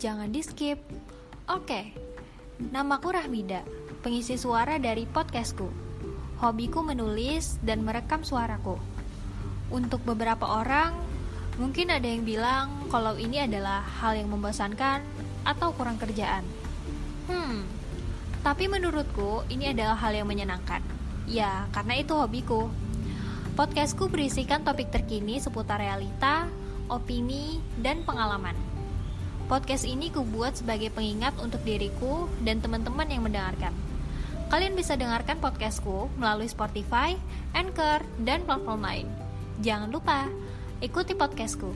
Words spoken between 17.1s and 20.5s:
Hmm, tapi menurutku ini adalah hal yang